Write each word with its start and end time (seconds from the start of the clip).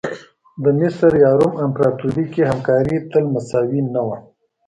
د 0.63 0.65
مصر 0.79 1.11
یا 1.23 1.31
روم 1.39 1.53
امپراتوري 1.65 2.25
کې 2.33 2.49
همکاري 2.51 2.95
تل 3.11 3.23
مساوي 3.35 3.81
نه 3.95 4.01
وه. 4.07 4.17